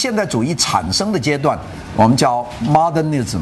[0.00, 1.58] 现代主义产生的阶段，
[1.94, 3.40] 我们叫 modernism。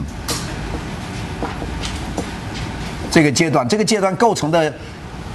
[3.12, 4.74] 这个阶段，这个阶段构成的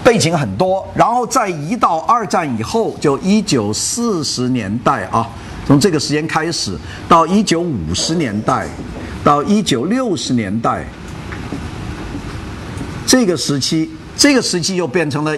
[0.03, 5.25] 背景很多，然后再移到二战以后，就一九四十年代啊，
[5.65, 8.67] 从这个时间开始，到一九五十年代，
[9.23, 10.85] 到一九六十年代，
[13.07, 15.33] 这个时期，这个时期又变成了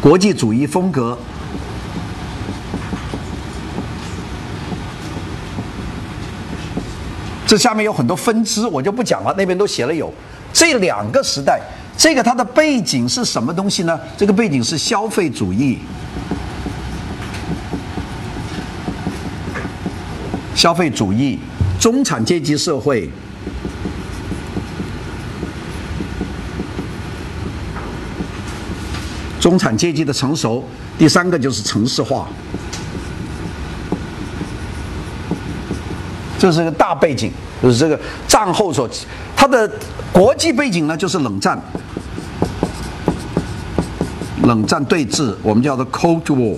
[0.00, 1.16] 国际主义风格。
[7.52, 10.10] 这下面有很多分支，我就不讲了，那边都写了有。
[10.54, 11.60] 这两个时代，
[11.98, 14.00] 这个它的背景是什么东西呢？
[14.16, 15.78] 这个背景是消费主义，
[20.54, 21.38] 消费主义，
[21.78, 23.10] 中产阶级社会，
[29.38, 30.64] 中产阶级的成熟。
[30.96, 32.26] 第三个就是城市化，
[36.42, 37.30] 这是个大背景，
[37.62, 37.96] 就是这个
[38.26, 38.90] 战后所。
[39.36, 39.70] 它的
[40.12, 41.56] 国际背景呢，就是冷战，
[44.42, 46.56] 冷战对峙，我们叫做 Cold War，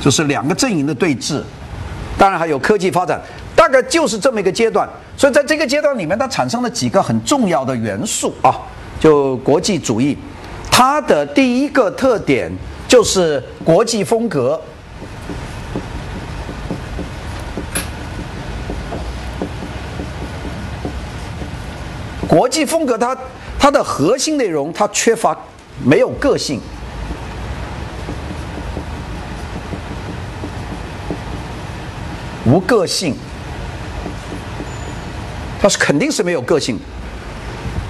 [0.00, 1.40] 就是两个阵营的对峙。
[2.18, 3.20] 当然还有科技发展，
[3.54, 4.88] 大概就是这么一个阶段。
[5.16, 8.58] 所以在这个阶段里面，它产生了几个很重要的元素啊，
[8.98, 10.18] 就国际主义。
[10.68, 12.50] 它的第一个特点
[12.88, 14.60] 就是国际风格。
[22.30, 23.16] 国际风格，它
[23.58, 25.36] 它的核心内容，它缺乏
[25.84, 26.60] 没有个性，
[32.46, 33.16] 无个性，
[35.60, 36.78] 它是肯定是没有个性。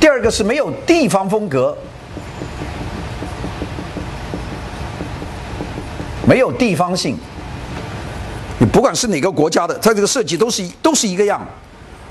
[0.01, 1.77] 第二个是没有地方风格，
[6.27, 7.19] 没有地方性。
[8.59, 11.47] 你不管是哪个国家的，它这个设计都是都是一个样。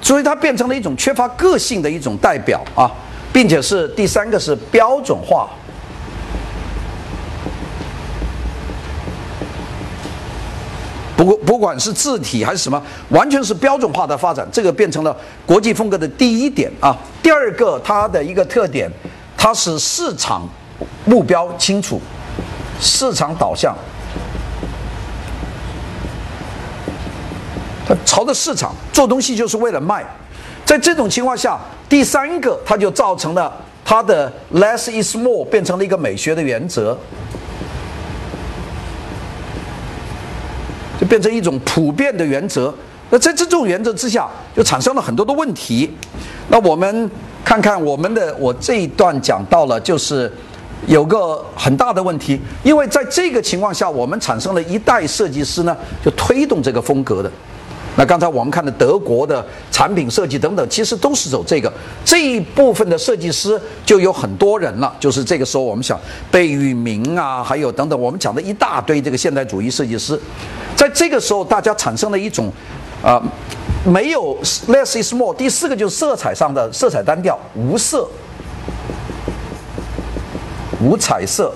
[0.01, 2.89] 所以它变成了一种缺乏个性的一种代表啊，
[3.31, 5.49] 并且是第三个是标准化。
[11.15, 15.15] 不过不管是字体还是什么，完全是标准化的发展，这个变成了
[15.45, 16.97] 国际风格的第一点啊。
[17.21, 18.89] 第二个，它的一个特点，
[19.35, 20.47] 它是市场
[21.03, 21.99] 目标清楚，
[22.79, 23.75] 市场导向。
[28.05, 30.05] 朝着市场做东西就是为了卖，
[30.65, 33.51] 在这种情况下，第三个它就造成了
[33.83, 36.97] 它的 less is more 变成了一个美学的原则，
[40.99, 42.73] 就变成一种普遍的原则。
[43.09, 45.91] 那在这种原则之下，就产生了很多的问题。
[46.49, 47.09] 那我们
[47.43, 50.31] 看看我们的我这一段讲到了，就是
[50.85, 57.31] 有个很大的问题，因为在这个情况下，我们产生了一代设计师呢，就推动这个风格的。
[57.99, 61.69] 那刚才我们看的德国的产品设计等等，其实都是走这个
[62.05, 64.95] 这一部分的设计师就有很多人了。
[65.01, 65.99] 就是这个时候，我们想
[66.31, 70.17] 贝聿铭啊，还有等等，我们讲的一大堆这个现代主义设计师，
[70.77, 72.49] 在这个时候，大家产生了一种
[73.03, 73.21] 啊，
[73.83, 74.37] 没有
[74.69, 75.33] less is more。
[75.33, 78.07] 第四个就是色彩上的色彩单调，无色、
[80.81, 81.53] 无彩色，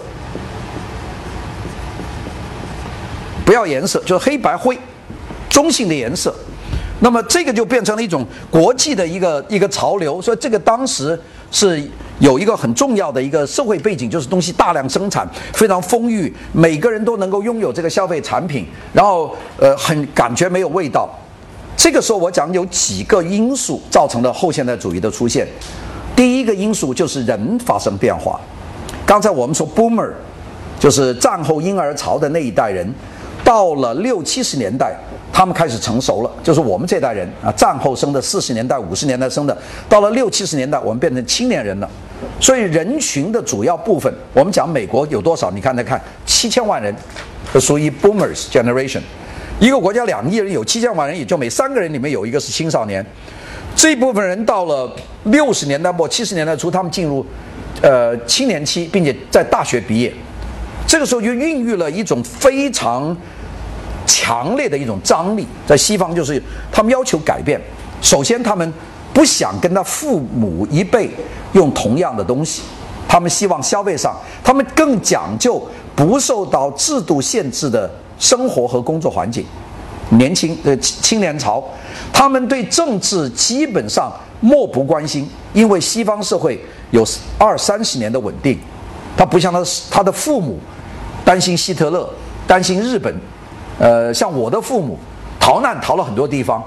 [3.45, 4.77] 不要颜色，就是黑白灰。
[5.53, 6.33] 中性的颜色，
[6.99, 10.19] 那么这个就变成了一种国际的一个一个潮流。
[10.19, 11.17] 所以这个当时
[11.51, 11.79] 是
[12.17, 21.07] 有一个很重要的一个社会背景，就是东西大量生产，非常丰裕，每个人都能够拥有这个消费产品，然后呃很感觉没有味道。
[21.77, 25.47] 这个时候我讲有几个因素造成了后现代主义的出现。
[26.15, 28.41] 第一个因素就是人发生变化。
[29.05, 30.09] 刚才我们说 Boomer，
[30.79, 32.91] 就是战后婴儿潮的那一代人，
[33.43, 34.97] 到了六七十年代。
[35.33, 39.57] 他们开始成熟了，就是我们这代人啊，战后生的，四十年代、五十年代生的，
[39.89, 41.89] 到了六七十年代，我们变成青年人了。
[42.39, 45.49] 所以人群的主要部分，我们讲美国有多少？
[45.49, 46.95] 你看，再看七千万人，
[47.59, 49.01] 属于 Boomers generation。
[49.59, 53.03] 一个国家两亿人，有七千万人，也就每三个人里面有一个是青少年。
[53.75, 57.25] 这部分人到了六十年代末、七十年代初，他们进入
[57.81, 60.13] 呃青年期，并且在大学毕业，
[60.85, 63.17] 这个时候就孕育了一种非常。
[64.05, 66.41] 强烈的一种张力，在西方就是
[66.71, 67.59] 他们要求改变。
[68.01, 68.73] 首先，他们
[69.13, 71.09] 不想跟他父母一辈
[71.53, 72.61] 用同样的东西，
[73.07, 75.61] 他们希望消费上，他们更讲究
[75.95, 77.89] 不受到制度限制的
[78.19, 79.45] 生活和工作环境。
[80.09, 81.63] 年轻的青年潮，
[82.11, 84.11] 他们对政治基本上
[84.41, 86.59] 漠不关心，因为西方社会
[86.91, 87.07] 有
[87.37, 88.59] 二三十年的稳定，
[89.15, 90.59] 他不像他他的父母
[91.23, 92.07] 担心希特勒，
[92.45, 93.15] 担心日本。
[93.79, 94.97] 呃，像我的父母
[95.39, 96.63] 逃难逃了很多地方。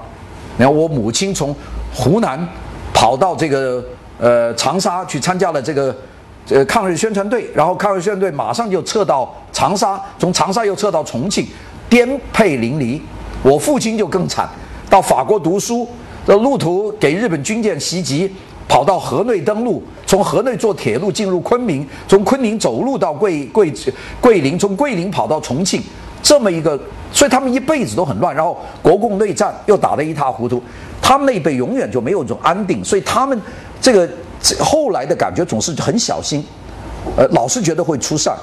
[0.57, 1.55] 你看，我母亲从
[1.93, 2.47] 湖南
[2.93, 3.83] 跑到这个
[4.19, 5.95] 呃长沙去参加了这个
[6.49, 11.45] 呃抗日宣传队，然后抗日宣传队马上就撤到长沙，从长沙又撤到重庆，
[11.89, 12.99] 颠沛淋漓。
[13.43, 14.49] 我父亲就更惨，
[14.89, 15.87] 到法国读书，
[16.25, 18.29] 这路途给日本军舰袭击，
[18.67, 23.71] 跑到河内登陆，从河内坐铁路进入昆明，从昆明走路到桂桂
[24.19, 25.81] 桂林，从桂林跑到重庆，
[26.21, 26.79] 这么一个，
[27.11, 28.35] 所以他们一辈子都很乱。
[28.35, 30.61] 然后国共内战又打得一塌糊涂，
[31.01, 33.39] 他们那一辈永远就没有一种安定，所以他们
[33.81, 34.07] 这个
[34.59, 36.43] 后来的感觉总是很小心，
[37.15, 38.37] 呃，老是觉得会出事儿。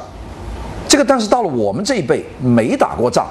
[0.89, 3.27] 这个但是到了我们这一辈没打过仗。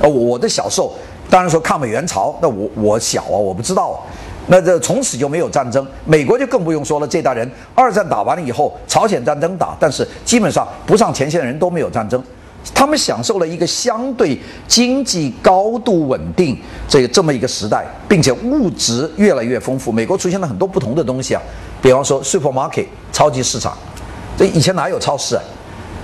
[0.00, 0.92] 呃，我的小时候，
[1.28, 4.00] 当然说抗美援朝，那我我小啊，我不知道。
[4.46, 7.06] 那这从此就没有战争，美国就更不用说了。
[7.06, 12.20] 这代人二战打完了以后，朝鲜战争打，但是基本上不上前线的人都没有战争，
[12.74, 16.58] 他们享受了一个相对经济高度稳定
[16.88, 19.90] 这个这么一个时代，并且物质越来越丰富。
[19.90, 21.42] 美国出现了很多不同的东西啊，
[21.80, 23.76] 比方说 supermarket 超级市场，
[24.36, 25.42] 这以前哪有超市啊？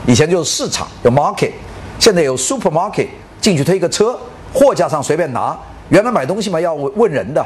[0.07, 1.51] 以前就是市场有 market，
[1.99, 3.09] 现在有 supermarket。
[3.39, 4.19] 进去推个车，
[4.53, 5.57] 货架上随便拿。
[5.91, 7.41] 原来买东西嘛要问人的，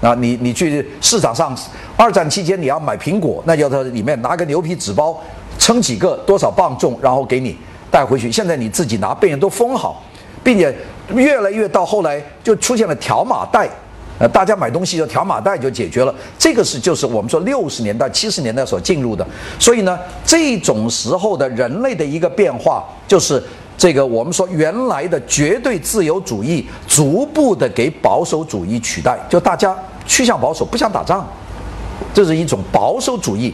[0.00, 1.54] 啊，你你去市场上，
[1.94, 5.20] 二战期间你要买苹果，那就在里面拿个牛皮纸包，
[5.58, 7.58] 称几个多少磅重，然后给你
[7.92, 8.32] 带回去。
[8.32, 10.02] 现在你自己拿，被人都封好，
[10.42, 10.74] 并且
[11.14, 13.68] 越来越到后来就出现了条码袋，
[14.18, 16.12] 呃，大家买东西就条码袋就解决了。
[16.38, 19.24] 这个是就是我们说六十年代七十年代所进入的，
[19.58, 23.40] 所以呢，这种时候的人类的一个变化就是。
[23.78, 31.26] 这个我们说原来的绝对自由主义逐步的给保守主义取代，就大家趋向保守，不想打仗，
[32.14, 33.52] 这是一种保守主义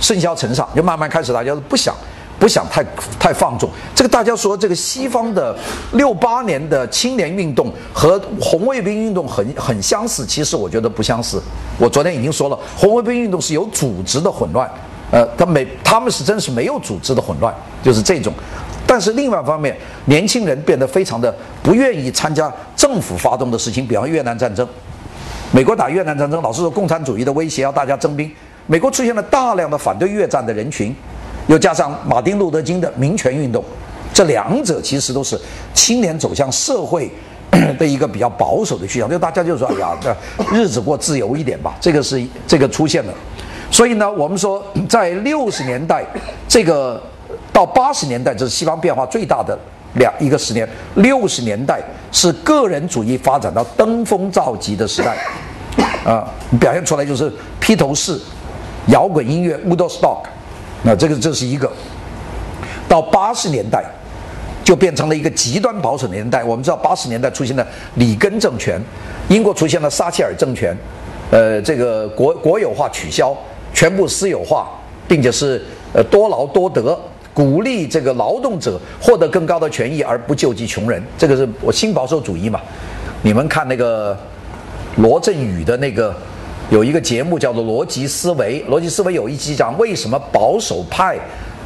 [0.00, 1.94] 甚嚣尘上，就慢慢开始大家都不想
[2.38, 2.84] 不想太
[3.18, 3.68] 太放纵。
[3.94, 5.56] 这个大家说这个西方的
[5.92, 11.42] 六八年的青年运动和红卫兵运动很很相似，其实我觉得不相似。
[11.78, 14.70] 我昨天已经说了，红卫兵运动是有组织的混乱，
[15.10, 18.32] 呃，他没他们是真是没有组织的混乱，就是这种。
[18.86, 19.76] 但是另外一方面，
[20.06, 24.66] 年轻人变得非常的不愿意参加政府发动的事情，比方越南战争。
[25.52, 28.30] 美国打越南战争，老是说共产主义的威胁要大家征兵。
[28.66, 30.94] 美国出现了大量的反对越战的人群，
[31.48, 33.64] 又加上马丁路德金的民权运动，
[34.14, 35.36] 这两者其实都是
[35.74, 37.10] 青年走向社会
[37.76, 39.10] 的一个比较保守的趋向。
[39.10, 39.96] 就大家就说：“哎呀，
[40.52, 43.12] 日子过自由一点吧。”这个是这个出现了。
[43.70, 46.04] 所以呢，我们说在六十年代
[46.46, 47.02] 这个。
[47.52, 49.58] 到八十年代，这是西方变化最大的
[49.94, 50.68] 两一个十年。
[50.94, 51.80] 六十年代
[52.12, 55.16] 是个人主义发展到登峰造极的时代，
[56.04, 56.24] 啊，
[56.60, 58.16] 表现出来就是披头士、
[58.88, 60.22] 摇滚音乐、Woodstock，
[60.82, 61.70] 那这个这是一个。
[62.88, 63.84] 到八十年代，
[64.64, 66.42] 就变成了一个极端保守年代。
[66.42, 67.66] 我们知道，八十年代出现了
[67.96, 68.80] 里根政权，
[69.28, 70.76] 英国出现了撒切尔政权，
[71.30, 73.36] 呃，这个国国有化取消，
[73.74, 74.68] 全部私有化，
[75.06, 76.98] 并且是呃多劳多得。
[77.34, 82.60] 鼓励这个劳动者获得更高的权益，而不救济穷人，这个是我新保守主义嘛？
[83.22, 84.18] 你们看那个
[84.96, 86.12] 罗振宇的那个
[86.70, 91.18] 有一个节目叫做《逻辑思维》，逻辑思维有一期讲为什么保守派。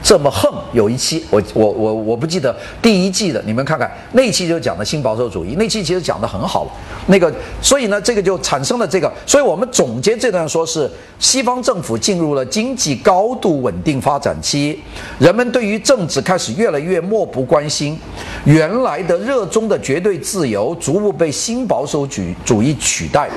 [0.05, 2.53] 这么横，有一期我我我我不记得
[2.83, 6.71] 第一季的，你们看看那期就讲的新保守主义，那期其实讲的很好了。
[7.07, 14.77] 那个，所以呢，这个就产生了这个，所以我们总结这段说是西方政府进入了经济高度稳定发展期，
[15.21, 17.97] 人们对于政治开始越来越漠不关心，
[18.45, 23.31] 原来的热衷的绝对自由逐步被新保守主主义取代。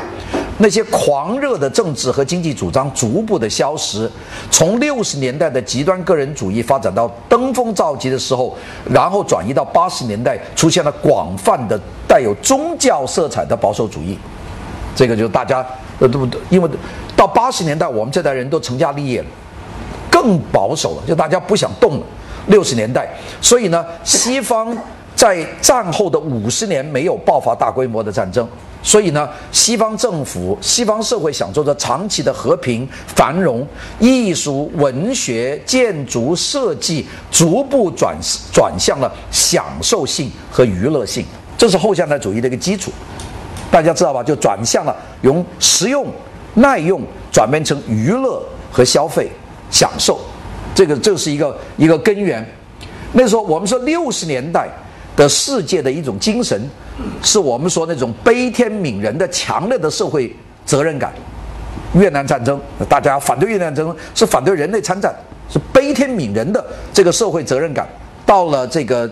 [0.58, 4.10] 那些狂热的政治和经济主张逐步的消失，
[4.50, 8.56] 从六十年代的极端个人主义发展到登峰造极的时候，
[8.90, 14.18] 然后转移到八十年代，出现了广泛的带有宗教色彩的保守主义。
[14.96, 15.58] 这个就大家
[16.00, 16.70] 呃对不对因为
[17.18, 19.28] 到八十年代，我们这代人都成家立业了，
[20.10, 22.06] 更保守了，就大家不想动了。
[22.48, 23.10] 六十年代，
[23.42, 24.78] 所以呢，西方
[25.16, 28.48] 在战后的五十年没有爆发大规模的战争。
[28.84, 33.68] 所以呢，西方政府、西方社会享受着长期的和平繁荣，
[34.00, 38.16] 艺术、文学、建筑设计逐步转
[38.54, 41.26] 转向了享受性和娱乐性，
[41.58, 42.92] 这是后现代主义的一个基础。
[43.72, 44.22] 大家知道吧？
[44.22, 46.06] 就转向了由实用、
[46.54, 48.40] 耐用转变成娱乐
[48.72, 49.32] 和消费、
[49.72, 50.20] 享受，
[50.76, 52.48] 这个这是一个一个根源。
[53.14, 54.70] 那时候我们说六十年代
[55.16, 56.70] 的世界的一种精神。
[57.22, 60.34] 是我们说那种悲天悯人的强烈的社会
[60.66, 61.14] 责任感。
[61.94, 65.14] 越南战争，大家反对越南战争，是反对人类参战，
[65.50, 67.88] 是悲天悯人的这个社会责任感。
[68.26, 69.10] 到了这个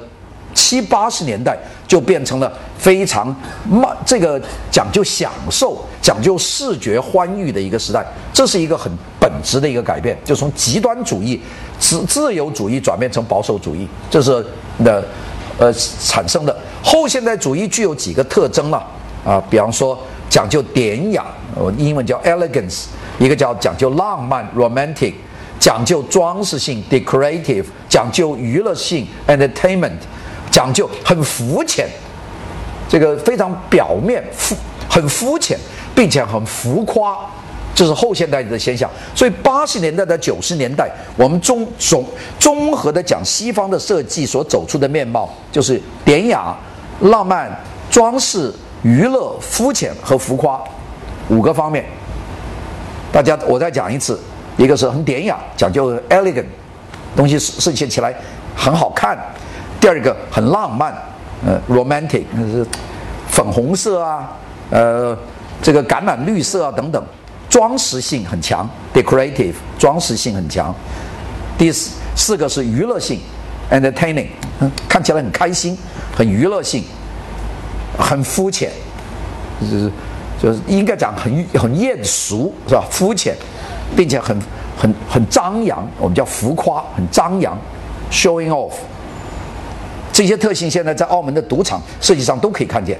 [0.53, 1.57] 七八十年代
[1.87, 3.33] 就变成了非常
[3.69, 4.41] 慢，这个
[4.71, 8.05] 讲究享受、讲究视觉欢愉的一个时代。
[8.33, 11.41] 这是一个很本质的一个改变，就从极端主义、
[11.79, 14.45] 自自由主义转变成保守主义，这是
[14.83, 15.03] 的
[15.57, 16.55] 呃产生的。
[16.83, 18.85] 后现代主义具有几个特征了
[19.25, 19.97] 啊，比方说
[20.29, 22.85] 讲究典雅，呃，英文叫 elegance，
[23.19, 25.13] 一个叫讲究浪漫 romantic。
[25.59, 29.93] 讲究装饰性，decorative；讲究娱乐性，entertainment；
[30.51, 31.87] 讲究很肤浅，
[32.89, 34.53] 这个非常表面、肤
[34.89, 35.57] 很肤浅，
[35.95, 37.17] 并且很浮夸，
[37.75, 38.89] 这是后现代的现象。
[39.15, 42.05] 所以八十年代到九十年代，我们综综
[42.39, 46.55] 综合的讲西方的设计所走出的面貌，就是典雅、
[47.01, 47.51] 浪漫、
[47.89, 48.53] 装饰、
[48.83, 50.61] 娱乐、肤浅和浮夸
[51.29, 51.85] 五个方面。
[53.11, 54.19] 大家，我再讲一次。
[54.55, 56.45] 一个是很典雅，讲究 elegant，
[57.15, 58.13] 东西设计起来
[58.55, 59.17] 很好看；
[59.81, 60.93] 第二个很浪漫，
[61.43, 62.63] 呃，romantic，是
[63.27, 64.31] 粉红色啊，
[64.69, 65.17] 呃，
[65.59, 67.03] 这个橄榄绿色啊等等，
[67.53, 70.73] 装饰性很强，decorative，装饰性很强。
[71.55, 73.19] 第四四个是娱乐性
[73.69, 74.29] ，entertaining，
[74.89, 75.77] 看起来很开心，
[76.17, 76.83] 很娱乐性，
[77.95, 78.71] 很肤浅，
[79.61, 79.91] 就是
[80.41, 82.83] 就是应该讲很很艳俗是吧？
[82.89, 83.35] 肤浅。
[83.95, 84.35] 并且很
[84.75, 87.55] 很很张扬，我们叫浮夸，很张扬
[88.09, 88.71] ，showing off。
[90.11, 92.97] 这些特性现在在澳门的赌场设计上都可以看见，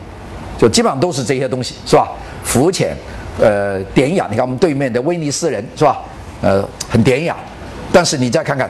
[0.56, 2.12] 就基本上都是这些东西，是吧？
[2.44, 2.96] 浮浅，
[3.40, 4.28] 呃，典雅。
[4.30, 6.02] 你看我们对面的威尼斯人，是吧？
[6.42, 7.36] 呃，很典雅。
[7.92, 8.70] 但是你再看看，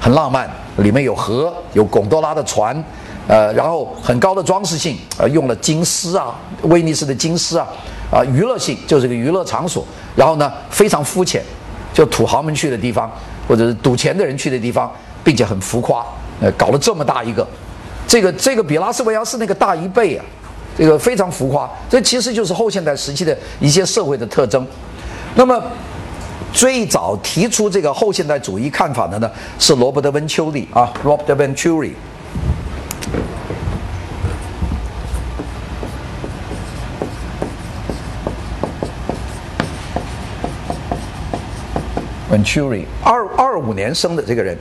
[0.00, 0.48] 很浪漫，
[0.78, 2.82] 里面有河，有贡多拉的船，
[3.26, 7.66] 呃，然后很高的装饰性，呃，用了金丝啊，威尼斯的金丝啊，
[8.10, 11.42] 啊，娱乐性就是个娱乐场所，然后呢，非常肤浅。
[11.92, 13.10] 就土豪们去的地方，
[13.48, 14.88] 或者是赌钱的人去的地方，
[15.24, 16.06] 并且很浮夸，
[16.40, 17.44] 呃，搞了这么大一个，
[18.06, 20.24] 这个这个比拉斯维加斯那个大一倍啊，
[20.78, 24.66] 这个非常浮夸，这其实就是后现代时期的一些社会的特征。
[25.34, 25.62] 那么，
[26.52, 31.92] 最早提出这个后现代主义看法的呢，是罗伯特温丘利啊，Robert Venturi。
[42.30, 44.56] Venturi，二二五年生的这个人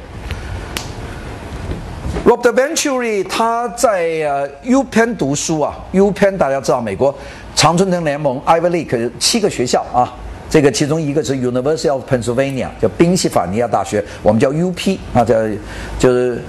[2.30, 7.12] Rob Venturi，他在呃 U Penn 读书啊，U Penn 大家知道美国
[7.56, 10.14] 常春藤联盟 Ivy League 七个学校啊，
[10.48, 15.34] 这个其中一个是 University of Pennsylvania，叫宾夕法尼亚大学，我们叫 UP 啊，叫
[15.98, 16.40] 就是。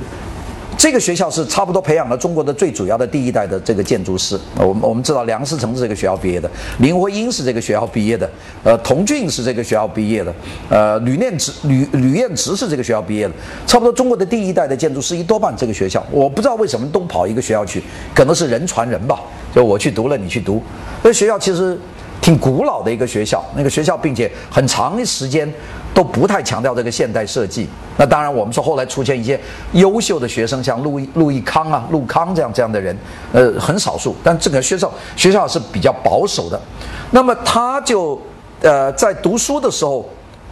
[0.80, 4.40] 这个学校是差不多培养了中国的最主要的第一代的这个建筑师。
[4.56, 8.26] 我们我们知道梁思成是这个学校毕业的，林徽因是这个学校毕业的，
[8.64, 10.34] 呃，童俊是这个学校毕业的，
[10.70, 13.34] 呃，吕念直吕吕彦直是这个学校毕业的。
[13.66, 16.02] 差不多中国的第一代的建筑师一多半这个学校。
[16.10, 17.82] 我不知道为什么都跑一个学校去，
[18.14, 19.20] 可能是人传人吧。
[19.54, 20.62] 就我去读了，你去读。
[21.02, 21.78] 那学校其实。
[22.22, 25.50] 挺古老的一个学校，那个学校，并且很长的时间
[25.92, 27.68] 都不太强调这个现代设计。
[27.97, 29.38] 那当然，我们说后来出现一些
[29.73, 32.97] 优秀的学生，像陆陆毅康啊、陆康这样这样的人，
[33.32, 34.16] 呃，很少数。
[34.23, 36.61] 但这个学校学校是比较保守的。
[37.11, 38.20] 那么他就
[38.62, 40.09] 呃在读书的时候，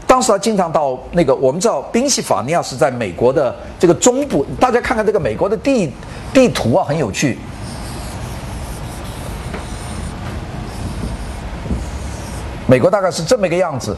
[0.07, 5.91] 当时他经常到那个我们知道宾夕法尼亚是在美国的这个中部，大家看看这个美国的地
[6.35, 7.39] 地图啊，很有趣。
[12.67, 13.97] 美国大概是这么一个样子，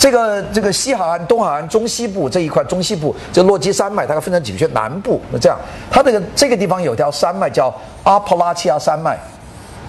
[0.00, 5.58] 这个这个西海岸、东海岸、中西部这一块，中西部这落基山脉大概分成几个区，南部那这样，
[5.90, 7.70] 它这个这个地方有条山脉叫
[8.02, 9.18] 阿普拉契亚山脉，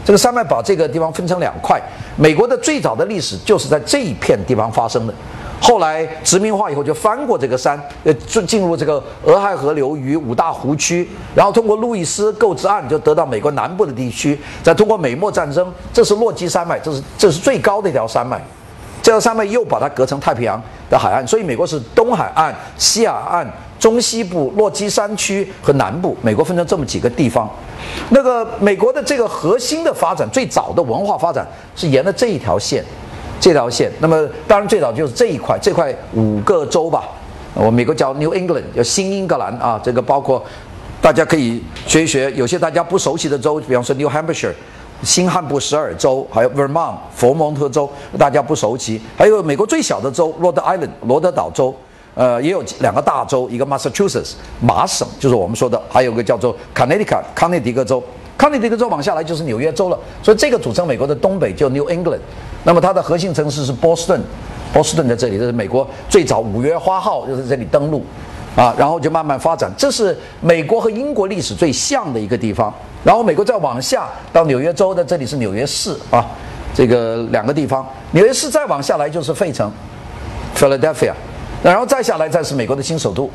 [0.04, 1.82] 这个山脉把这个地方分成两块。
[2.18, 5.14] 美国的最早的历史就是在这一片地方发生的。
[5.62, 14.38] 后来殖民化以后，就翻过这个山，呃，进进入这个俄亥河流域五大湖区，然后通过路易斯购置案，就得到美国南部的地区。
[14.62, 18.42] 再通过美墨战争，这是落基山脉，这是这是最高的一条山脉。
[19.02, 23.46] 这条山脉又把它隔成太平洋的海岸，所以美国是东海岸、西海岸、
[23.80, 27.50] 中西部、落基山区和南部，美国分成这么几个地方。
[28.10, 32.84] 那个美国的这个核心的发展，最早的文化发展是沿着这一条线。
[33.40, 37.06] 这条线，那么当然最早就是这一块，这块五个州吧，
[37.56, 40.46] 我美国叫 New England，叫新英格兰啊，这个包括
[41.02, 44.54] 大家可以学一学，有些大家不熟悉的州，比方说 New Hampshire，
[45.04, 51.74] 新罕布什尔州，还有 Vermont，佛蒙特州，大家不熟悉，还有美国最小的州 Rhode Island，罗德岛州，
[52.14, 58.02] 呃，也有两个大州，一个 Massachusetts，麻省，就是我们说的，还有个叫做 Connecticut，康涅狄格州。
[58.38, 62.20] 康涅狄格州往下来就是纽约州了，所以这个组成美国的东北就 New England。
[62.64, 64.22] 那么它的核心城市是波士顿，
[64.72, 68.04] 波士顿在这里，这是美国最早五月花号就在这里登陆。
[68.54, 69.72] 啊，然后就慢慢发展。
[69.78, 72.74] 这是美国和英国历史最像的一个地方。
[73.04, 76.26] 然后美国再往下到纽约州的这里是纽约市啊，
[76.74, 77.86] 这个两个地方。
[78.12, 79.72] 纽约市再往下来就是费城
[80.56, 81.14] ，Philadelphia，
[81.64, 83.30] 然后再下来再是美国的新首都。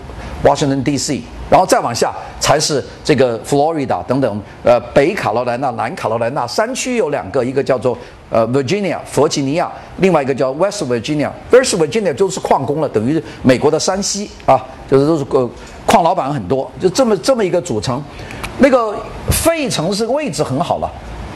[0.45, 7.97] Washington D.C.，然后再往下才是这个 Florida 等等，呃，北卡罗来纳、南卡罗来纳山区有两个，一个叫做
[8.29, 11.31] 呃 Virginia 弗吉尼亚，另外一个叫 West Virginia。
[11.51, 15.49] West Virginia 就是矿工了，等于美国的山西啊，就是都是个
[15.97, 18.03] 矿老板很多，就这么这么一个组成。
[18.59, 18.95] 那个
[19.31, 20.91] 费城是位置很好了，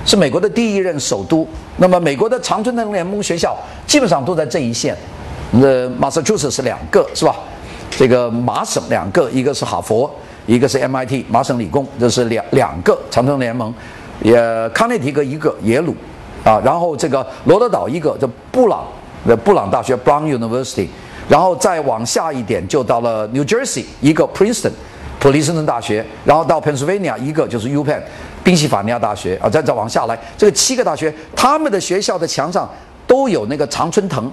[0.05, 1.49] 是美国的第一任首都。
[1.79, 4.95] 那么美国的常春藤联盟学校基本上都在这一线，
[5.53, 7.35] 那 Massachusetts 是两个，是吧？
[7.91, 10.11] 这个麻省两个，一个是哈佛，
[10.45, 13.73] 一个是 MIT 麻省理工，这是两两个长城联盟。
[14.21, 14.37] 也
[14.75, 15.95] 康涅狄格一个，耶鲁
[16.45, 18.85] 啊，然后这个罗德岛一个，这布朗
[19.27, 20.89] 的布朗大学 Brown University，
[21.31, 24.73] 然后再往下一点就到了 New Jersey 一个 Princeton
[25.21, 28.01] 普林斯顿大学，然后到 Pennsylvania 一个就是 UPenn
[28.43, 32.69] 宾夕法尼亚大学啊，再再往下来，这个七个大学，他们的学校的墙上
[33.07, 34.29] 都有那个常春藤，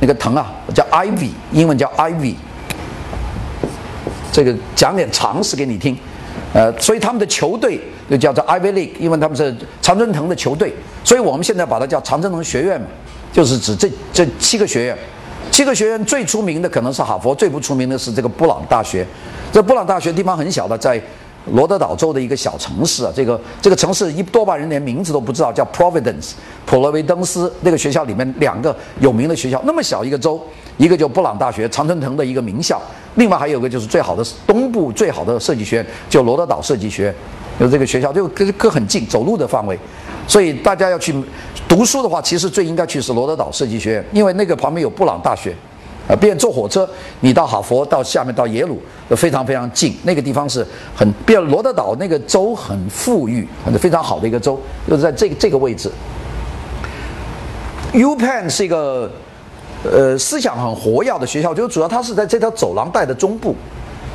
[0.00, 2.34] 那个藤啊叫 Ivy，英文叫 Ivy。
[4.32, 5.96] 这个讲点常识给你听，
[6.52, 7.80] 呃，所以他们的球队
[8.10, 12.88] 就叫做 Ivy League，因为他们是常春藤的球队，所以我们现在把它叫常春藤学院嘛，
[13.32, 14.98] 就是指这这七个学院。
[15.52, 19.06] 七个学院最出名的可能是哈佛，最不出名的是这个布朗大学。
[19.52, 21.00] 这布朗大学地方很小的，在
[21.52, 26.32] 罗德岛州的一个小城市啊，这个这个城市一多半人连名字都不知道，叫 Providence，
[26.64, 27.52] 普罗维登斯。
[27.60, 30.40] 那个学校里面两个有名的学校，那么小一个州。
[30.78, 32.78] 一个就布朗大学，常春藤的一个名校；
[33.16, 37.14] 另外还有一个就是最好的东部最好的设计学院，就罗德岛设计学院，
[37.58, 39.78] 有这个学校就跟跟很近，走路的范围。
[40.26, 41.14] 所以大家要去
[41.68, 45.54] 读书的话，其实最应该去是罗德岛设计学院，因为那个旁边有布朗大学，
[46.08, 46.88] 啊，便坐火车，
[47.20, 49.96] 你到哈佛到下面到耶鲁都非常非常近。
[50.02, 55.90] 那个地方是很，比罗德岛那个州很富裕，非常好的一个州，就是在这个这个位置。
[57.92, 59.10] U Penn 是一个。
[59.84, 63.52] 呃，思想很活跃的学校，就主要它是在这条走廊带的中部，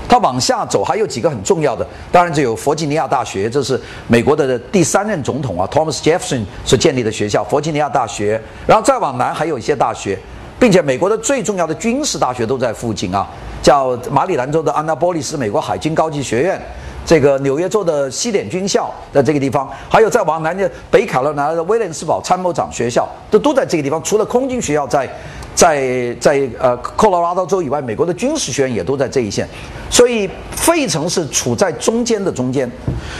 [0.09, 8.41] 它往下走还有几个很重要的，当然就有弗吉尼亚大学，这是美国的第三任总统啊，Thomas Jefferson 所建立的学校，弗吉尼亚大学。
[8.65, 10.17] 然后再往南还有一些大学，
[10.57, 13.27] 并且美国的最重要的军事大学都在附近啊，
[13.61, 16.61] 叫马里兰州的安娜波利斯美国海军高级学院，
[17.05, 25.09] 这个纽约州的西点军校在这个地方，还有再往南的北卡罗来的威廉斯堡参谋长学校，都都在这个地方，除了空军学校在。
[25.57, 29.49] 在在呃，科罗拉多州以外，美国的军事学院也都在这一线，
[29.89, 32.69] 所以费城是处在中间的中间，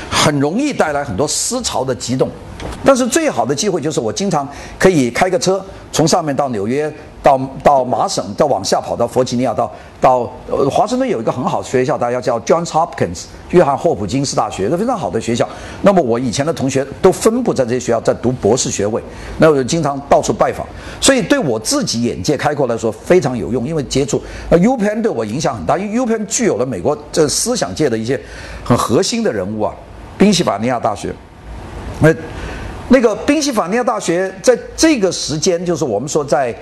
[0.08, 2.30] 很容易带来很多思潮的激动。
[2.86, 4.48] 但是最好的机会就是我经常
[4.80, 6.94] 可以开个车从上面到纽约。
[7.24, 15.46] 到到麻省，再往下跑到弗吉尼亚，到到呃华盛顿有一个很好的学校，大家叫 Johns Hopkins 约翰霍普金斯大学，是非常好的学校。
[15.82, 19.04] 那么我以前的同学都分布在这些学校，在读博士学位，
[19.40, 20.66] 那我就经常到处拜访，
[21.02, 28.18] 所以对我自己眼界开阔来说非常有用，因为接触呃 U Penn 对我影响很大，因为 U Penn 具有了美国这思想界的一些
[28.64, 29.74] 很核心的人物啊，
[30.18, 31.14] 宾夕法尼亚大学，
[32.00, 32.14] 那
[32.90, 36.56] 那个宾夕法尼亚大学在这个时间，就是我们说在。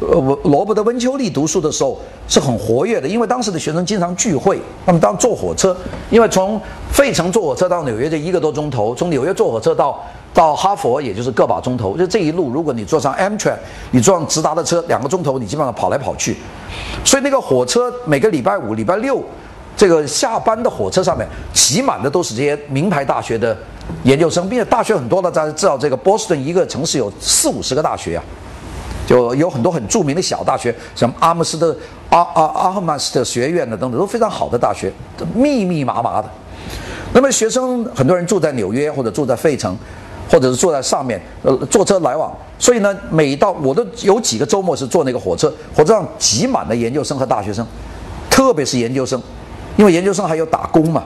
[0.00, 4.58] 呃，罗伯特温丘利读书的时候是很活跃的，因为当时的学生经常聚会。
[4.86, 5.76] 他们当坐火车，
[6.10, 6.58] 因为从
[6.92, 10.00] 费城坐火车到纽约就一个多钟头，从纽约坐火车到
[10.32, 11.98] 到哈佛也就是个把钟头。
[11.98, 13.56] 就这一路，如果你坐上 Amtrak，
[13.90, 16.36] 你坐上直达的车，两个钟头你基本上跑来跑去。
[17.04, 19.20] 所以那个火车每个礼拜五、礼拜六，
[19.76, 23.58] 这个下班的火车上面挤满的都是这些名牌大学的
[24.04, 28.24] 研究生，并且大学很多的，在知道这个波士顿一个城市有四五十个大学啊。
[29.06, 31.76] 就有很多很著名的小大学，什么阿姆斯特
[32.10, 34.92] 阿阿阿赫曼斯特学院的等等，都非常好的大学，
[35.34, 36.30] 密密麻麻的。
[37.12, 39.76] 那么学生很多人住在纽约或者住在费城，
[40.30, 42.32] 或者是坐在上面，呃，坐车来往。
[42.56, 47.66] 所以呢，每到我都有几个周末是坐那个火车，火车上挤满了研究生和大学生，
[48.30, 49.20] 特别是研究生，
[49.76, 51.02] 因为研究生还有打工嘛。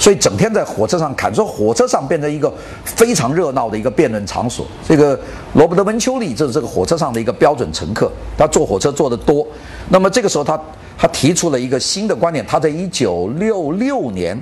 [0.00, 2.50] 所以整天在火车上砍，说火车上变成一个
[2.86, 4.66] 非常热闹的一个辩论场所。
[4.88, 5.20] 这个
[5.52, 9.46] 罗伯特温丘利就是这个火车上的一个标准乘客，他坐火车坐得多。
[9.90, 10.58] 那么这个时候他
[10.96, 14.40] 他提出了一个新的观点，他在一九六六年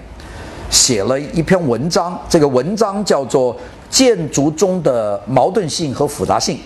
[0.71, 3.53] 写了一篇文章，这个文章叫做
[3.90, 6.57] 《建筑中的矛盾性和复杂性》，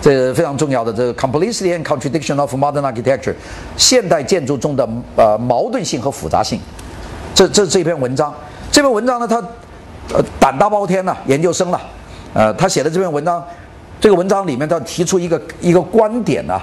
[0.00, 3.34] 这非常重要的这个 Complexity and Contradiction of Modern Architecture，
[3.76, 6.60] 现代建筑中的呃矛盾性和复杂性。
[7.38, 8.34] 这这这篇文章，
[8.72, 9.36] 这篇文章呢，他
[10.12, 11.80] 呃胆大包天呐，研究生了，
[12.34, 13.40] 呃，他写的这篇文章，
[14.00, 16.60] 这个文章里面他提出一个一个观点呐，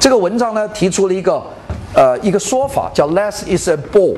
[0.00, 1.40] 这个文章呢提出了一个
[1.94, 4.16] 呃一个说法，叫 “less is a bore”。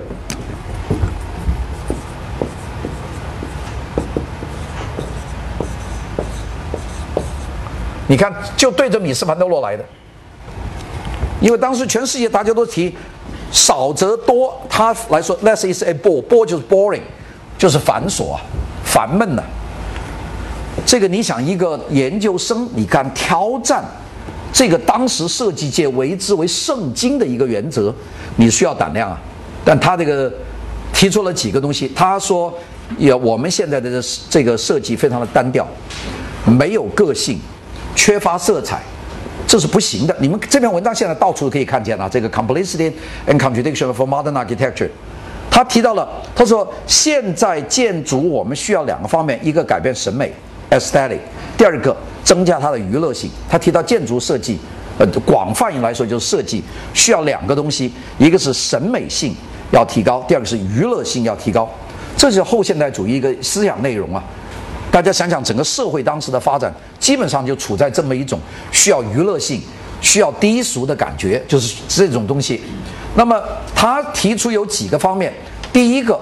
[8.07, 9.85] 你看，就对着米斯潘多洛来的，
[11.43, 12.97] 因为当时全世界大家都提
[13.53, 17.03] 少则多，他来说 “less is a bore”，bore 就是 boring，
[17.59, 18.41] 就是繁琐啊，
[18.85, 19.43] 烦闷呐。
[20.87, 23.85] 这个你想，一个研究生，你敢挑战
[24.53, 27.95] 这个当时设计界为之为圣经的一个原则，
[28.37, 29.21] 你需要胆量啊。
[29.65, 30.33] 但他这个
[30.93, 32.53] 提出了几个东西，他说，
[32.97, 35.67] 也我们现在的这个设计非常的单调，
[36.47, 37.39] 没有个性。
[37.97, 38.81] 缺乏色彩，
[39.51, 40.17] 这是不行的。
[40.21, 42.09] 你们这篇文章现在到处都可以看见了。
[42.09, 42.93] 这个 Complexity
[43.27, 44.89] and Contradiction for Modern Architecture，
[45.51, 50.33] 他提到了，他说现在建筑我们需要两个方面，一个改变审美
[50.71, 51.19] （aesthetic），
[51.59, 53.29] 第二个增加它的娱乐性。
[53.49, 54.57] 他提到建筑设计，
[54.99, 56.63] 呃，广泛来说就是设计
[56.95, 59.35] 需要两个东西，一个是审美性
[59.73, 61.69] 要提高，第二个是娱乐性要提高。
[62.17, 64.23] 这是后现代主义一个思想内容啊。
[64.91, 68.41] 大家想想，整个社会当时的发展，基本上就处在这么一种
[68.73, 69.63] 需要娱乐性、
[70.01, 72.61] 需要低俗的感觉，就是这种东西。
[73.15, 73.41] 那么
[73.75, 75.33] 他提出有几个方面，
[75.73, 76.19] 第一个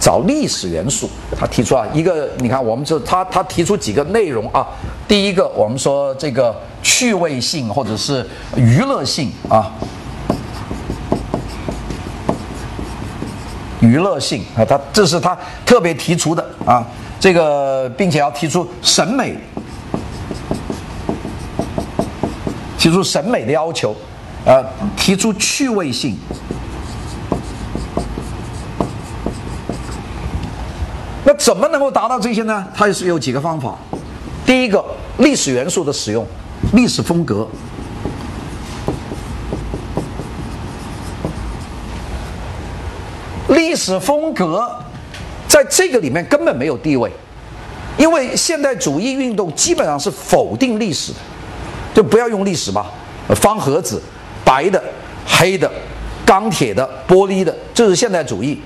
[0.00, 1.08] 找历史元素。
[1.38, 4.66] 他提出啊，一个你看，我们就他他提出几个内容啊。
[5.06, 9.70] 第一个，我们说这个趣味性或者是娱乐性啊，
[13.80, 16.84] 娱乐性啊，他这是他特别提出的啊。
[17.20, 19.36] 这个，并且要提出审美，
[22.78, 23.94] 提出审美的要求，
[24.46, 24.64] 呃，
[24.96, 26.16] 提出趣味性。
[31.22, 32.66] 那怎么能够达到这些呢？
[32.74, 33.76] 它是有几个方法。
[34.46, 34.82] 第一个，
[35.18, 36.26] 历史元素的使用，
[36.72, 37.46] 历史风格，
[43.48, 44.66] 历史风格。
[45.50, 47.10] 在这个里面根本没有地位，
[47.98, 51.18] 因为现代主义运动基本上是否定历史的，
[51.92, 52.86] 就不要用历史吧。
[53.34, 54.00] 方盒子、
[54.44, 54.80] 白的、
[55.26, 55.68] 黑的、
[56.24, 58.60] 钢铁的、玻璃的，这是现代主义。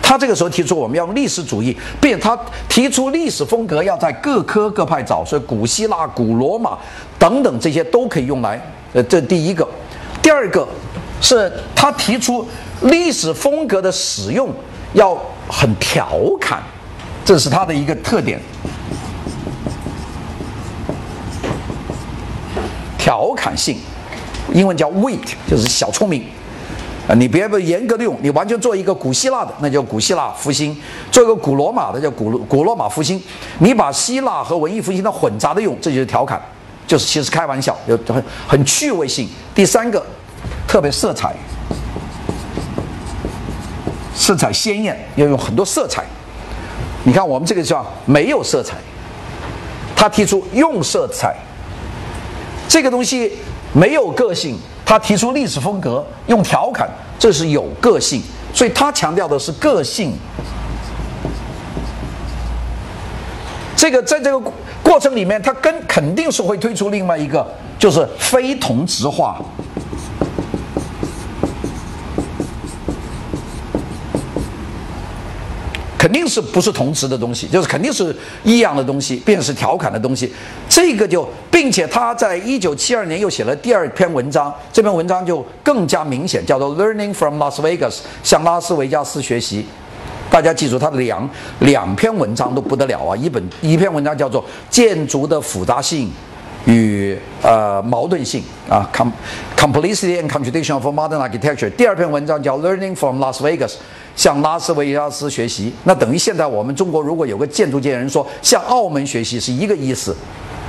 [0.00, 6.78] 他这个时候提出我们要用历史主义，并且他提出历史风格要在各科各派找，所以古希腊、古罗马
[7.18, 8.64] 等等这些都可以用来。
[8.92, 9.68] 呃，这第一个。
[10.22, 10.66] 第二个
[11.20, 12.46] 是他提出
[12.82, 14.48] 历史风格的使用
[14.92, 15.20] 要。
[15.48, 16.62] 很调侃，
[17.24, 18.40] 这是他的一个特点。
[22.98, 23.78] 调侃性，
[24.52, 26.24] 英文叫 wit，就是小聪明。
[27.08, 30.74] 啊，你别不严格的用，你完全做一个古希腊的，那叫古希腊复兴；
[31.10, 33.18] 做一个古罗马的，叫古古罗马复兴。
[33.60, 36.38] 你把希腊和文艺复兴的混杂的用，这就是调侃，
[36.86, 39.26] 就是其实开玩笑，有很很趣味性。
[39.54, 40.04] 第三个，
[40.66, 41.34] 特别色彩。
[44.18, 46.04] 色彩鲜艳，要用很多色彩。
[47.04, 48.76] 你看，我们这个叫没有色彩。
[49.94, 51.36] 他提出用色彩，
[52.68, 53.32] 这个东西
[53.72, 54.58] 没有个性。
[54.84, 58.20] 他提出历史风格，用调侃，这是有个性。
[58.52, 60.12] 所以他强调的是个性。
[63.76, 64.52] 这个在这个
[64.82, 67.46] 过程里面，他跟肯定是会推出另外一个，
[67.78, 69.40] 就是非同质化。
[76.08, 80.32] 肯定是不是同质的东西，就是肯定是异样的东西，便是调侃的东西。
[80.66, 87.90] 这个就，并且他在一九七二年又写了第二篇文章，这篇文章就更加明显，叫做《Learning from Las Vegas》，
[88.22, 89.66] 向拉斯维加斯学习。
[90.30, 93.14] 大家记住，他的两两篇文章都不得了啊！
[93.14, 96.10] 一本一篇文章叫做《建筑的复杂性
[96.68, 98.88] 与呃矛盾性》啊
[99.56, 101.70] ，Complexity and Contradiction of Modern Architecture。
[101.70, 103.68] 第二篇文章叫《Learning from Las Vegas》。
[104.14, 110.12] 向拉斯维加斯学习，那等于现在我们中国如果有个建筑界人说向澳门学习是一个意思，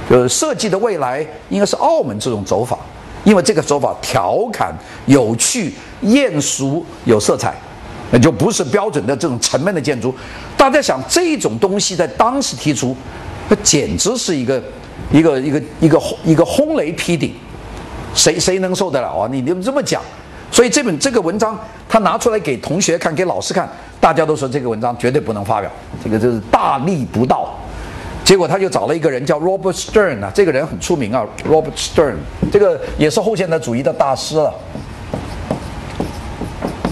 [0.07, 2.77] 就是设计的未来应该是澳门这种走法，
[3.23, 4.71] 因为这个走法调侃、
[5.07, 7.55] 有趣、艳俗、有色彩，
[8.11, 10.13] 那就不是标准的这种沉闷的建筑。
[10.55, 12.95] 大家想，这种东西在当时提出，
[13.47, 14.61] 那简直是一个
[15.11, 17.33] 一个一个一个一个轰雷劈顶，
[18.13, 19.27] 谁谁能受得了啊？
[19.31, 20.01] 你你们这么讲。
[20.51, 23.69] 所以这本这个文章他拿出来给同学看，给老师看，
[23.99, 25.71] 大家都说这个文章绝对不能发表，
[26.03, 27.55] 这个就是大逆不道。
[28.25, 32.15] 结果他就找了一个人叫 Robert Stern 啊，这个人很出名啊，Robert Stern，
[32.51, 34.53] 这个也是后现代主义的大师了。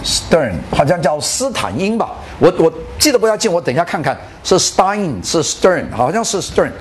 [0.04, 6.72] Stern 好像叫斯坦因吧，我我记得不要紧，我等一下看看是 Stein 是 Stern，好像是 Stern。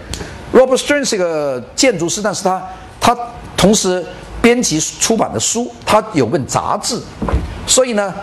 [0.53, 2.63] Robert Stern 是个建筑师，但是他
[3.01, 3.17] 他
[3.57, 4.05] 同时。
[4.43, 6.97] 编辑出版的书，他有本杂志，
[7.67, 8.15] 所以呢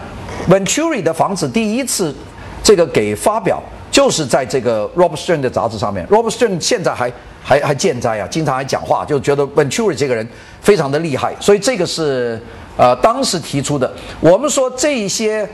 [0.50, 2.16] ，Venturi 的房子第一次
[2.64, 6.08] 这个给发表，就是在这个 Robert Stern 的杂志上面。
[6.08, 7.12] Robert Stern 现在还
[7.44, 10.26] 还还健在啊，经常还讲话，就觉得 Venturi 这个人
[10.62, 12.42] 非常的厉害，所以这个是
[12.78, 13.94] 呃当时提出的。
[14.22, 15.46] 我们说这一些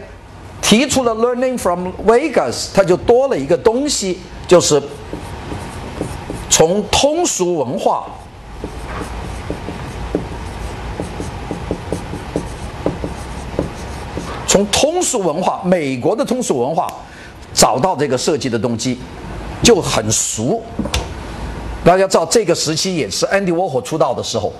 [0.61, 4.79] 提出了 Learning from Vegas，它就多了一个东西，就是
[6.59, 8.05] 从通俗文化。
[14.45, 16.91] 从通俗文化，美国的通俗文化
[17.53, 18.99] 找到这个设计的动机，
[19.63, 20.61] 就很熟。
[21.85, 24.51] 大家知道，这个时期也是 Andy Warhol 出道的时候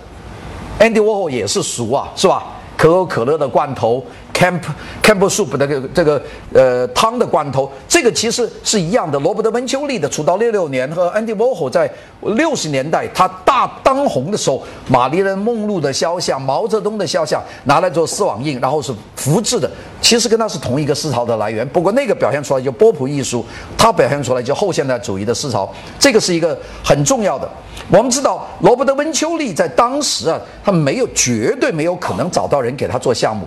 [0.80, 2.46] ，Andy Warhol 也是熟啊，是吧？
[2.78, 4.02] 可口可乐的罐头。
[4.40, 4.62] Camp
[5.04, 6.22] Campbell Soup 的这个这个
[6.54, 9.20] 呃汤的罐头，这个其实是一样的。
[9.20, 21.68] 罗伯特温丘利的出道六六年和 Andy Warhol 在六十年代他大当红的时候，玛丽莲梦露的肖像、毛泽东的肖像拿来做丝网印，然后是复制的，其实跟他是同一个思潮的来源。
[21.68, 23.46] 不过那个表现出来就波普艺术，
[23.78, 27.50] 它表现出来就后现代主义的思潮，这个是一个很重要的。
[27.90, 33.46] 我们知道罗伯特温丘利在当时啊，他没有绝对没有可能找到人给他做项目。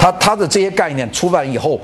[0.00, 1.78] 他他的这些概念出版以后，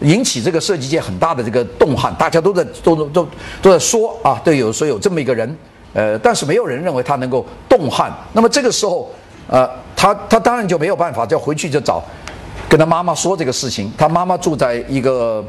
[0.00, 3.26] 引起这个设计界很大的这个动撼，大家都在都都都
[3.62, 5.56] 都在说啊，对，有说有这么一个人，
[5.94, 8.12] 呃，但是没有人认为他能够动撼。
[8.34, 9.10] 那么这个时候，
[9.48, 12.02] 呃，他他当然就没有办法，就回去就找，
[12.68, 13.90] 跟他妈妈说这个事情。
[13.96, 15.42] 他妈妈住在一个，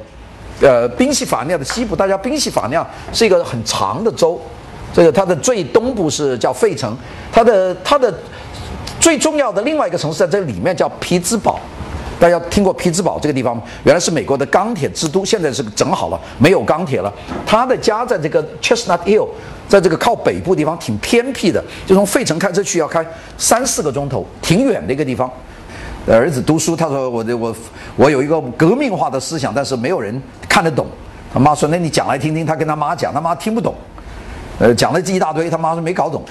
[0.62, 1.94] 呃，宾夕法尼亚的西部。
[1.94, 4.40] 大家宾夕法尼亚是一个很长的州，
[4.94, 6.96] 这个它的最东部是叫费城，
[7.34, 8.14] 它的它的
[9.00, 11.60] 最重要的另外一个城市在这里面叫匹兹堡。
[12.24, 13.62] 大家听过匹兹堡这个地方吗？
[13.84, 17.14] 原来是美国的钢铁之都，现在是整好了，没有钢铁了。
[17.46, 19.28] 他的家在这个 Chestnut Hill，
[19.68, 23.06] 在这个靠北部地方，挺偏僻的，就从费城开车去要开
[23.38, 25.30] 三四个钟头，挺远的一个地方。
[26.08, 27.54] 儿子读书，他说我我
[27.98, 30.88] 我有一个革命化的思想，但是没有人看得懂。
[31.34, 32.46] 他妈说那你讲来听听。
[32.46, 33.76] 他跟他妈讲，他妈听不懂，
[34.60, 36.24] 呃，讲了这一大堆，他妈说没搞懂。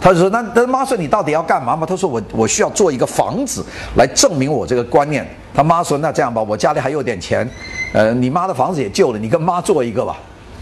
[0.00, 3.64] 他就说：“那他妈说你到底要干嘛嘛？”他说：“我我需要做一个房子
[3.96, 7.48] 来证明我这个观念。”他妈说：“那这样吧，我家里还有点钱，
[7.92, 10.16] 呃，你妈的房子也旧了，你跟妈做一个吧。”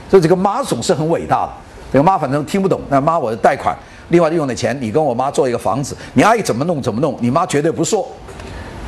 [0.08, 1.52] 所以这个妈总是很伟大的。
[1.92, 2.80] 这个妈反正听不懂。
[2.88, 3.76] 那妈，我的贷款，
[4.08, 8.06] 另外用的钱，你跟我妈做一个房子，你爱怎么弄怎么弄，你妈绝对不说。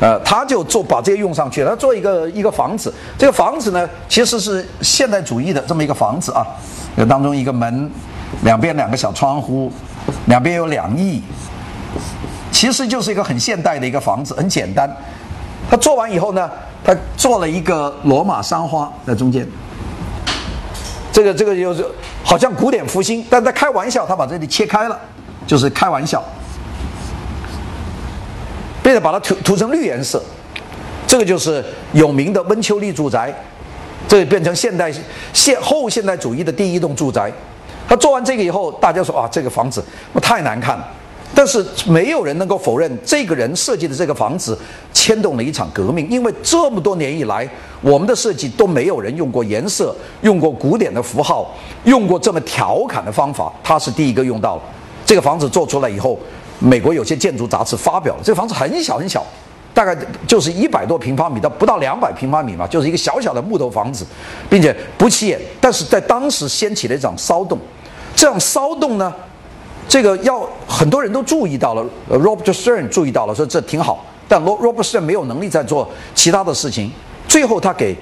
[0.00, 2.92] 呃，他就做把这些用上去，他做一个一个房子。
[3.18, 6.46] 这个房子呢，其实是现代主义的这么一个房子啊，
[7.08, 7.90] 当中一个门，
[8.42, 9.72] 两边两个小窗户。
[10.26, 11.22] 两边有两翼，
[12.50, 14.90] 其实就是一个很现代的一个房子，很简单。
[15.68, 16.50] 他做完以后呢，
[16.84, 19.46] 他做了一个罗马山花在中间。
[21.12, 21.84] 这个这个就是
[22.22, 24.98] 好像古典复兴，但在开玩笑，他把这里切开了，
[25.46, 26.22] 就是开玩笑，
[28.82, 30.22] 并且把它涂涂成绿颜色。
[31.06, 33.32] 这个就是有名的温丘利住宅，
[34.06, 34.92] 这变成现代
[35.32, 37.32] 现后现代主义的第一栋住宅。
[37.88, 39.84] 他做完这个以后，大家说啊，这个房子
[40.20, 40.88] 太难看了。
[41.34, 44.56] 但是没有人能够否认，这个人设计的这个房子
[44.92, 46.08] 牵动了一场革命。
[46.08, 47.46] 因为这么多年以来，
[47.82, 51.52] 我们的设计都没有人用过颜色，用过古典的符号，
[51.84, 53.52] 用过这么调侃的方法。
[53.62, 54.62] 他是第一个用到了。
[55.04, 56.18] 这个房子做出来以后，
[56.58, 58.20] 美国有些建筑杂志发表了。
[58.24, 59.22] 这个房子很小很小，
[59.76, 59.94] 大概
[60.26, 64.06] 就是一百多平方米到不到两百平方米嘛，就是一个小小的木头房子，
[64.48, 65.38] 并且不起眼。
[65.60, 67.58] 但是在当时掀起了一场骚动。
[68.14, 69.12] 这样骚动呢，
[69.86, 74.02] 这个要很多人都注意到了，Robert Stern 注意到了，说这挺好。
[74.26, 76.90] 但 Robert Stern 没有能力再做其他的事情。
[77.28, 77.94] 最后他给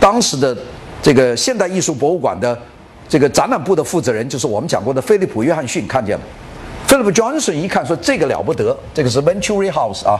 [0.00, 0.56] 当时的
[1.02, 2.58] 这个现代艺术博物馆的
[3.06, 6.24] 这个展览部的负责人，就是我们讲过的菲利普·约翰逊看见了。
[6.88, 10.18] Philip Johnson 一看说这个了不得，这个是 Venturi House 啊。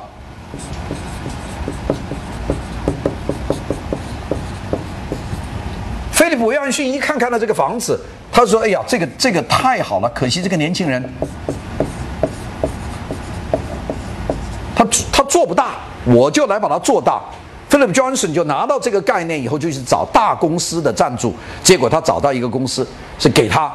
[6.10, 8.00] 菲利普·约翰逊一看看到这个房子。
[8.30, 11.02] 他说：“哎呀，这个这个太好了，可惜这个年轻人，
[14.74, 15.72] 他他做不大，
[16.06, 17.20] 我就来把它做大。”
[17.68, 22.86] Philip Johnson 就拿到这个概念以后，就去找大公司的赞助，结果他找到一个公司
[23.18, 23.72] 是给他